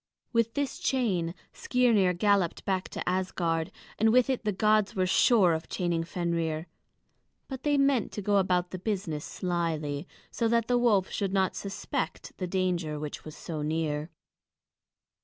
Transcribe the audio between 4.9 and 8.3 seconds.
were sure of chaining Fenrir; but they meant to